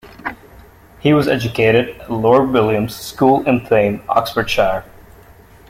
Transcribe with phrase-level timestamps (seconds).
[0.99, 4.83] He was educated at Lord Williams's School in Thame, Oxfordshire.